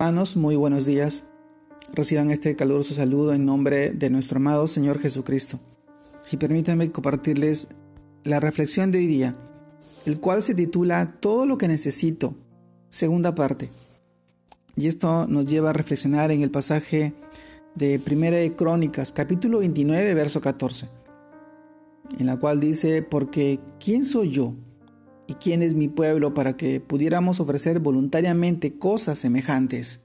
Hermanos, 0.00 0.36
muy 0.36 0.54
buenos 0.54 0.86
días. 0.86 1.24
Reciban 1.92 2.30
este 2.30 2.54
caluroso 2.54 2.94
saludo 2.94 3.34
en 3.34 3.44
nombre 3.44 3.90
de 3.90 4.10
nuestro 4.10 4.36
amado 4.36 4.68
Señor 4.68 5.00
Jesucristo. 5.00 5.58
Y 6.30 6.36
permítanme 6.36 6.92
compartirles 6.92 7.66
la 8.22 8.38
reflexión 8.38 8.92
de 8.92 8.98
hoy 8.98 9.08
día, 9.08 9.36
el 10.06 10.20
cual 10.20 10.44
se 10.44 10.54
titula 10.54 11.16
Todo 11.18 11.46
lo 11.46 11.58
que 11.58 11.66
necesito, 11.66 12.36
segunda 12.90 13.34
parte. 13.34 13.70
Y 14.76 14.86
esto 14.86 15.26
nos 15.26 15.46
lleva 15.46 15.70
a 15.70 15.72
reflexionar 15.72 16.30
en 16.30 16.42
el 16.42 16.52
pasaje 16.52 17.12
de 17.74 17.98
Primera 17.98 18.36
de 18.36 18.54
Crónicas, 18.54 19.10
capítulo 19.10 19.58
29, 19.58 20.14
verso 20.14 20.40
14, 20.40 20.88
en 22.20 22.26
la 22.26 22.36
cual 22.36 22.60
dice, 22.60 23.02
porque 23.02 23.58
¿quién 23.80 24.04
soy 24.04 24.30
yo? 24.30 24.54
Y 25.28 25.34
quién 25.34 25.62
es 25.62 25.74
mi 25.74 25.86
pueblo 25.86 26.34
para 26.34 26.56
que 26.56 26.80
pudiéramos 26.80 27.38
ofrecer 27.38 27.78
voluntariamente 27.78 28.78
cosas 28.78 29.18
semejantes. 29.18 30.00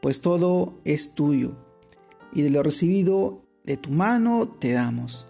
Pues 0.00 0.20
todo 0.20 0.80
es 0.84 1.14
tuyo, 1.14 1.52
y 2.32 2.42
de 2.42 2.50
lo 2.50 2.62
recibido 2.62 3.42
de 3.64 3.76
tu 3.76 3.90
mano 3.90 4.48
te 4.48 4.72
damos. 4.72 5.26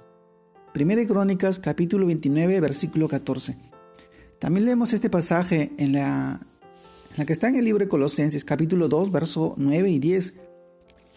Primera 0.72 1.04
Crónicas 1.04 1.58
capítulo 1.58 2.06
29 2.06 2.60
versículo 2.60 3.08
14. 3.08 3.56
También 4.38 4.66
leemos 4.66 4.92
este 4.92 5.10
pasaje 5.10 5.72
en 5.78 5.92
la, 5.92 6.40
en 7.10 7.16
la 7.16 7.26
que 7.26 7.32
está 7.32 7.48
en 7.48 7.56
el 7.56 7.64
libro 7.64 7.84
de 7.84 7.88
Colosenses 7.88 8.44
capítulo 8.44 8.86
2 8.86 9.10
verso 9.10 9.54
9 9.56 9.90
y 9.90 9.98
10, 9.98 10.34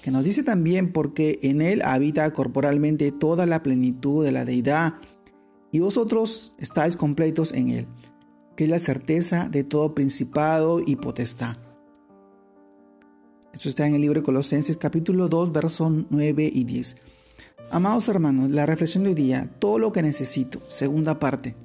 que 0.02 0.12
nos 0.12 0.24
dice 0.24 0.44
también 0.44 0.92
porque 0.92 1.40
en 1.44 1.62
él 1.62 1.82
habita 1.84 2.32
corporalmente 2.32 3.12
toda 3.12 3.46
la 3.46 3.62
plenitud 3.62 4.24
de 4.24 4.32
la 4.32 4.46
deidad, 4.46 4.96
y 5.72 5.80
vosotros 5.80 6.54
estáis 6.58 6.96
completos 6.96 7.52
en 7.52 7.70
Él, 7.70 7.88
que 8.56 8.66
es 8.66 8.70
la 8.70 8.80
certeza 8.80 9.50
de 9.50 9.64
todo 9.64 9.94
principado 9.94 10.80
y 10.80 10.96
potestad. 10.96 11.58
Esto 13.54 13.70
está 13.70 13.88
en 13.88 13.96
el 13.96 14.02
libro 14.02 14.22
de 14.22 14.26
Colosenses 14.26 14.78
capítulo 14.78 15.28
2, 15.28 15.52
versos 15.52 15.92
9 16.10 16.50
y 16.54 16.64
10. 16.64 16.98
Amados 17.72 18.08
hermanos, 18.08 18.50
la 18.52 18.66
reflexión 18.66 19.04
de 19.04 19.10
hoy 19.10 19.16
día, 19.16 19.50
todo 19.60 19.80
lo 19.80 19.92
que 19.92 20.02
necesito, 20.02 20.62
segunda 20.68 21.20
parte. 21.20 21.56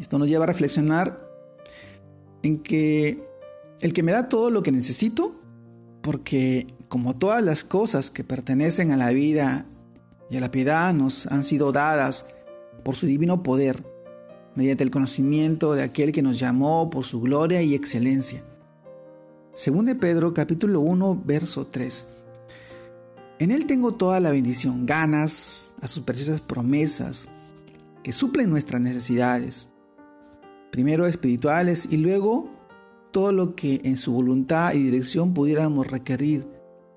Esto 0.00 0.18
nos 0.18 0.28
lleva 0.28 0.44
a 0.44 0.46
reflexionar 0.46 1.20
en 2.42 2.62
que 2.62 3.22
el 3.80 3.92
que 3.92 4.02
me 4.02 4.12
da 4.12 4.28
todo 4.28 4.50
lo 4.50 4.62
que 4.62 4.72
necesito, 4.72 5.40
porque 6.02 6.66
como 6.88 7.16
todas 7.16 7.42
las 7.42 7.64
cosas 7.64 8.10
que 8.10 8.24
pertenecen 8.24 8.92
a 8.92 8.96
la 8.96 9.10
vida 9.10 9.66
y 10.30 10.36
a 10.36 10.40
la 10.40 10.50
piedad 10.50 10.94
nos 10.94 11.26
han 11.26 11.42
sido 11.42 11.72
dadas 11.72 12.26
por 12.82 12.96
su 12.96 13.06
divino 13.06 13.42
poder, 13.42 13.84
mediante 14.54 14.84
el 14.84 14.90
conocimiento 14.90 15.74
de 15.74 15.82
aquel 15.82 16.12
que 16.12 16.22
nos 16.22 16.38
llamó 16.38 16.90
por 16.90 17.04
su 17.04 17.20
gloria 17.20 17.62
y 17.62 17.74
excelencia. 17.74 18.42
Según 19.52 19.86
de 19.86 19.94
Pedro 19.94 20.34
capítulo 20.34 20.80
1 20.80 21.22
verso 21.24 21.66
3. 21.66 22.06
En 23.38 23.50
él 23.50 23.66
tengo 23.66 23.94
toda 23.94 24.18
la 24.20 24.30
bendición, 24.30 24.86
ganas 24.86 25.74
a 25.80 25.88
sus 25.88 26.04
preciosas 26.04 26.40
promesas 26.40 27.28
que 28.02 28.12
suplen 28.12 28.48
nuestras 28.48 28.80
necesidades, 28.80 29.68
primero 30.70 31.06
espirituales 31.06 31.88
y 31.90 31.98
luego 31.98 32.50
todo 33.12 33.32
lo 33.32 33.54
que 33.54 33.80
en 33.84 33.96
su 33.96 34.12
voluntad 34.12 34.74
y 34.74 34.82
dirección 34.82 35.34
pudiéramos 35.34 35.86
requerir 35.86 36.46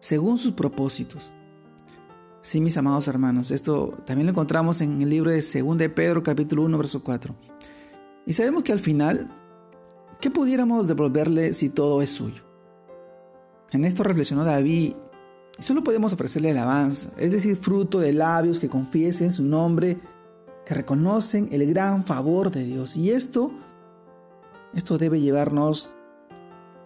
según 0.02 0.38
sus 0.38 0.54
propósitos 0.54 1.34
Sí, 2.50 2.62
mis 2.62 2.76
amados 2.78 3.08
hermanos, 3.08 3.52
esto 3.52 3.94
también 4.08 4.26
lo 4.26 4.32
encontramos 4.32 4.82
en 4.82 5.04
el 5.04 5.10
libro 5.12 5.30
de 5.30 5.40
2 5.40 5.78
de 5.78 5.88
Pedro 5.88 6.24
capítulo 6.24 6.64
1 6.64 6.80
verso 6.80 7.04
4. 7.04 7.36
Y 8.26 8.34
sabemos 8.34 8.64
que 8.64 8.72
al 8.72 8.80
final, 8.80 9.30
¿qué 10.20 10.32
pudiéramos 10.32 10.88
devolverle 10.88 11.54
si 11.54 11.70
todo 11.70 12.02
es 12.02 12.10
suyo? 12.10 12.42
En 13.70 13.86
esto 13.86 14.02
reflexionó 14.02 14.46
David, 14.46 14.96
y 15.60 15.62
solo 15.62 15.84
podemos 15.84 16.12
ofrecerle 16.12 16.50
alabanza, 16.50 17.12
es 17.18 17.34
decir, 17.34 17.56
fruto 17.56 18.00
de 18.00 18.14
labios 18.14 18.60
que 18.60 18.68
confiesen 18.68 19.32
su 19.32 19.44
nombre, 19.44 20.00
que 20.66 20.74
reconocen 20.74 21.50
el 21.52 21.72
gran 21.72 22.04
favor 22.04 22.50
de 22.50 22.64
Dios. 22.64 22.98
Y 22.98 23.12
esto, 23.12 23.52
esto 24.74 24.98
debe 24.98 25.22
llevarnos 25.22 25.94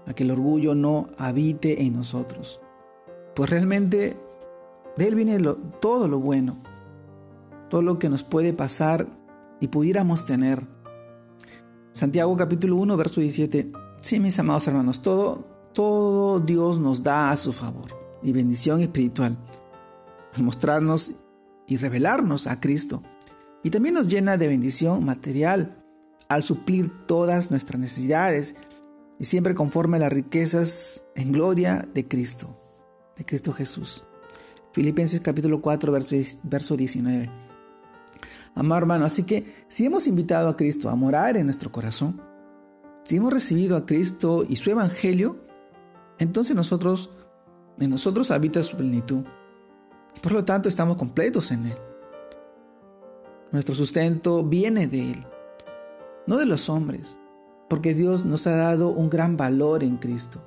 a 0.08 0.14
que 0.14 0.24
el 0.24 0.32
orgullo 0.32 0.76
no 0.76 1.08
habite 1.18 1.84
en 1.84 1.96
nosotros. 1.96 2.60
Pues 3.34 3.50
realmente 3.50 4.18
de 4.96 5.08
Él 5.08 5.16
viene 5.16 5.40
todo 5.82 6.08
lo 6.08 6.20
bueno, 6.20 6.58
todo 7.70 7.82
lo 7.82 8.00
que 8.00 8.10
nos 8.10 8.24
puede 8.24 8.54
pasar 8.54 9.08
y 9.60 9.68
pudiéramos 9.68 10.26
tener. 10.26 10.68
Santiago 11.94 12.36
capítulo 12.36 12.76
1, 12.78 12.98
verso 12.98 13.22
17. 13.22 13.72
Sí, 14.02 14.20
mis 14.20 14.38
amados 14.40 14.68
hermanos, 14.68 15.02
todo, 15.02 15.46
todo 15.74 16.40
Dios 16.40 16.80
nos 16.80 17.04
da 17.04 17.32
a 17.32 17.38
su 17.38 17.54
favor 17.54 17.88
y 18.22 18.32
bendición 18.32 18.82
espiritual 18.82 19.38
al 20.34 20.44
mostrarnos 20.44 21.14
y 21.68 21.78
revelarnos 21.78 22.48
a 22.48 22.60
Cristo. 22.60 23.04
Y 23.64 23.70
también 23.70 23.96
nos 23.96 24.08
llena 24.08 24.38
de 24.38 24.48
bendición 24.48 25.06
material 25.06 25.84
al 26.28 26.44
suplir 26.44 26.92
todas 27.06 27.52
nuestras 27.52 27.80
necesidades 27.80 28.56
y 29.20 29.26
siempre 29.26 29.56
conforme 29.56 29.98
a 29.98 30.02
las 30.02 30.12
riquezas 30.12 31.06
en 31.16 31.32
gloria 31.32 31.88
de 31.94 32.08
Cristo, 32.08 32.58
de 33.16 33.26
Cristo 33.26 33.54
Jesús. 33.54 34.04
Filipenses 34.74 35.22
capítulo 35.22 35.62
4, 35.62 35.92
verso, 35.92 36.16
verso 36.42 36.76
19. 36.76 37.30
Amado 38.56 38.80
hermano, 38.80 39.06
así 39.06 39.24
que 39.24 39.66
si 39.68 39.86
hemos 39.86 40.08
invitado 40.08 40.50
a 40.50 40.58
Cristo 40.58 40.90
a 40.90 40.96
morar 40.96 41.38
en 41.38 41.46
nuestro 41.46 41.72
corazón, 41.72 42.20
si 43.04 43.18
hemos 43.18 43.32
recibido 43.32 43.78
a 43.78 43.86
Cristo 43.86 44.44
y 44.48 44.56
su 44.56 44.72
evangelio, 44.72 45.38
entonces 46.18 46.56
nosotros, 46.56 47.12
en 47.80 47.92
nosotros 47.92 48.32
habita 48.32 48.64
su 48.64 48.76
plenitud. 48.76 49.24
Por 50.22 50.32
lo 50.32 50.44
tanto, 50.44 50.70
estamos 50.70 50.98
completos 50.98 51.52
en 51.52 51.68
Él. 51.68 51.78
Nuestro 53.52 53.76
sustento 53.76 54.44
viene 54.44 54.88
de 54.88 55.12
Él, 55.12 55.28
no 56.26 56.38
de 56.38 56.48
los 56.48 56.68
hombres, 56.68 57.20
porque 57.70 57.94
Dios 57.94 58.26
nos 58.26 58.48
ha 58.48 58.56
dado 58.56 58.90
un 58.90 59.12
gran 59.12 59.38
valor 59.38 59.84
en 59.84 59.98
Cristo. 59.98 60.42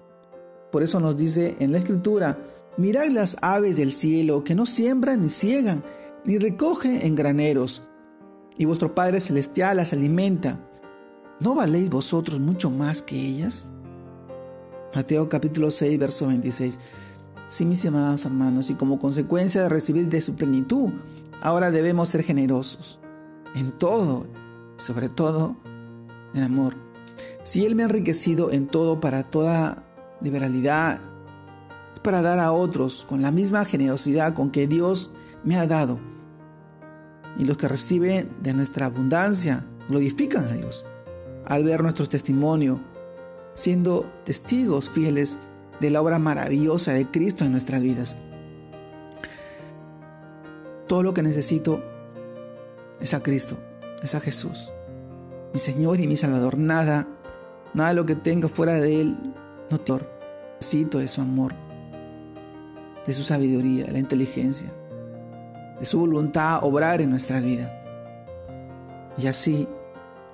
Por 0.73 0.83
eso 0.83 0.99
nos 0.99 1.17
dice 1.17 1.57
en 1.61 1.71
la 1.71 1.79
Escritura, 1.79 2.39
Mirad 2.79 3.09
las 3.09 3.39
aves 3.41 3.77
del 3.77 3.91
cielo, 3.91 4.45
que 4.45 4.55
no 4.55 4.67
siembran 4.67 5.23
ni 5.23 5.31
ciegan, 5.31 5.83
ni 6.27 6.37
recogen 6.37 7.01
en 7.01 7.15
graneros, 7.15 7.83
y 8.59 8.67
vuestro 8.67 8.95
Padre 8.95 9.21
Celestial 9.21 9.79
las 9.79 9.95
alimenta. 9.95 10.61
¿No 11.41 11.55
valéis 11.55 11.89
vosotros 11.89 12.39
mucho 12.39 12.71
más 12.71 13.01
que 13.01 13.19
ellas? 13.19 13.67
Mateo 14.95 15.27
capítulo 15.31 15.71
6, 15.71 15.99
verso 15.99 16.27
26. 16.27 16.79
Sí, 17.49 17.65
mis 17.65 17.87
amados 17.87 18.27
hermanos, 18.27 18.69
y 18.69 18.75
como 18.75 18.99
consecuencia 18.99 19.63
de 19.63 19.71
recibir 19.71 20.11
de 20.11 20.21
su 20.21 20.37
plenitud, 20.37 20.91
ahora 21.41 21.71
debemos 21.71 22.11
ser 22.11 22.25
generosos 22.25 22.99
en 23.55 23.73
todo, 23.73 24.27
sobre 24.77 25.09
todo 25.09 25.57
en 26.35 26.43
amor. 26.43 26.75
Si 27.43 27.65
Él 27.65 27.75
me 27.75 27.85
ha 27.85 27.87
enriquecido 27.87 28.53
en 28.53 28.67
todo 28.67 29.01
para 29.01 29.23
toda 29.23 29.83
liberalidad 30.21 31.16
para 32.01 32.23
dar 32.23 32.39
a 32.39 32.53
otros 32.53 33.07
con 33.09 33.23
la 33.23 33.31
misma 33.31 33.65
generosidad 33.65 34.35
con 34.35 34.51
que 34.51 34.67
Dios 34.67 35.11
me 35.45 35.57
ha 35.57 35.67
dado. 35.67 35.99
Y 37.39 37.45
los 37.45 37.57
que 37.57 37.69
reciben 37.69 38.31
de 38.43 38.55
nuestra 38.55 38.87
abundancia 38.87 39.65
glorifican 39.89 40.45
a 40.45 40.53
Dios 40.53 40.85
al 41.45 41.63
ver 41.63 41.83
nuestro 41.83 42.07
testimonio, 42.07 42.81
siendo 43.55 44.11
testigos 44.25 44.91
fieles 44.91 45.39
de 45.81 45.91
la 45.91 46.03
obra 46.03 46.19
maravillosa 46.19 46.93
de 46.93 47.07
Cristo 47.07 47.45
en 47.45 47.53
nuestras 47.53 47.83
vidas. 47.83 48.17
Todo 50.89 51.03
lo 51.03 51.15
que 51.15 51.23
necesito 51.23 51.83
es 53.01 53.15
a 53.15 53.23
Cristo, 53.23 53.57
es 54.03 54.15
a 54.15 54.21
Jesús, 54.21 54.73
mi 55.53 55.61
Señor 55.61 56.01
y 56.01 56.07
mi 56.07 56.17
Salvador. 56.17 56.59
Nada, 56.59 57.07
nada 57.75 57.91
de 57.91 57.95
lo 57.95 58.07
que 58.07 58.17
tenga 58.17 58.49
fuera 58.49 58.75
de 58.75 59.01
Él, 59.01 59.17
no 59.71 59.79
te 59.79 59.93
necesito 60.59 60.99
de 60.99 61.09
su 61.09 61.21
amor 61.21 61.66
de 63.07 63.13
su 63.13 63.23
sabiduría, 63.23 63.87
la 63.91 63.99
inteligencia, 63.99 64.73
de 65.79 65.85
su 65.85 66.01
voluntad 66.01 66.61
obrar 66.63 67.01
en 67.01 67.11
nuestra 67.11 67.41
vida. 67.41 67.73
Y 69.17 69.27
así 69.29 69.69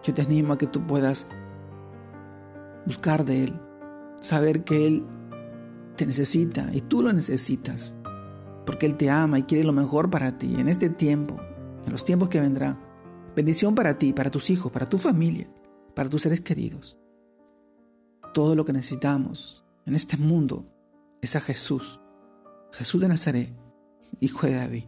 yo 0.03 0.15
te 0.15 0.23
animo 0.23 0.55
a 0.55 0.59
que 0.59 0.67
tú 0.67 0.87
puedas 0.87 1.29
buscar 2.87 3.25
de 3.25 3.45
Él, 3.45 3.61
saber 4.21 4.65
que 4.65 4.87
Él 4.87 5.07
te 5.97 6.07
necesita 6.07 6.69
y 6.73 6.81
tú 6.81 7.03
lo 7.03 7.13
necesitas, 7.13 7.95
porque 8.65 8.87
Él 8.87 8.97
te 8.97 9.11
ama 9.11 9.39
y 9.39 9.43
quiere 9.43 9.65
lo 9.65 9.73
mejor 9.73 10.11
para 10.11 10.39
ti 10.39 10.57
en 10.59 10.69
este 10.69 10.89
tiempo, 10.89 11.37
en 11.85 11.93
los 11.93 12.05
tiempos 12.05 12.29
que 12.29 12.41
vendrán. 12.41 12.81
Bendición 13.37 13.75
para 13.75 13.97
ti, 13.99 14.13
para 14.13 14.31
tus 14.31 14.51
hijos, 14.51 14.73
para 14.73 14.89
tu 14.89 14.99
familia, 14.99 15.49
para 15.95 16.09
tus 16.09 16.23
seres 16.23 16.41
queridos. 16.41 16.99
Todo 18.35 18.55
lo 18.55 18.65
que 18.65 18.73
necesitamos 18.73 19.65
en 19.85 19.95
este 19.95 20.17
mundo 20.17 20.65
es 21.21 21.37
a 21.37 21.41
Jesús 21.41 22.02
Jesús 22.73 23.01
de 23.01 23.09
Nazaret, 23.09 23.53
hijo 24.21 24.47
de 24.47 24.55
David, 24.55 24.85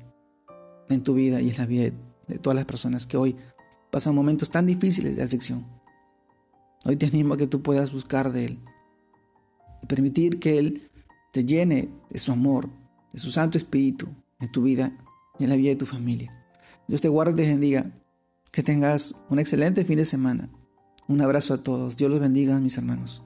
en 0.89 1.03
tu 1.03 1.15
vida 1.15 1.41
y 1.41 1.51
en 1.51 1.57
la 1.57 1.67
vida 1.67 1.91
de 2.27 2.39
todas 2.39 2.57
las 2.57 2.65
personas 2.65 3.07
que 3.07 3.17
hoy 3.17 3.37
pasan 3.91 4.15
momentos 4.15 4.51
tan 4.51 4.67
difíciles 4.67 5.17
de 5.17 5.23
aflicción. 5.23 5.67
Hoy 6.87 6.97
te 6.97 7.07
animo 7.07 7.35
a 7.35 7.37
que 7.37 7.47
tú 7.47 7.63
puedas 7.63 7.93
buscar 7.93 8.33
de 8.33 8.47
Él 8.47 8.59
y 9.83 9.87
permitir 9.87 10.41
que 10.41 10.59
Él 10.59 10.91
te 11.33 11.45
llene 11.45 11.91
de 12.11 12.19
su 12.19 12.33
amor, 12.33 12.71
de 13.13 13.19
su 13.19 13.31
Santo 13.31 13.59
Espíritu 13.59 14.09
en 14.41 14.51
tu 14.51 14.63
vida 14.63 14.93
y 15.39 15.45
en 15.45 15.51
la 15.51 15.57
vida 15.57 15.71
de 15.71 15.77
tu 15.77 15.87
familia. 15.87 16.33
Dios 16.89 17.01
te 17.01 17.09
guarde 17.09 17.33
y 17.33 17.37
te 17.37 17.49
bendiga. 17.49 17.91
Que 18.51 18.63
tengas 18.63 19.17
un 19.31 19.41
excelente 19.41 19.85
fin 19.85 19.97
de 19.97 20.05
semana. 20.05 20.49
Un 21.09 21.21
abrazo 21.21 21.55
a 21.55 21.63
todos. 21.63 21.97
Dios 21.97 22.09
los 22.09 22.21
bendiga, 22.21 22.61
mis 22.61 22.79
hermanos. 22.79 23.23